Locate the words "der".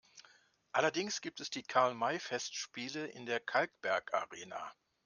3.27-3.39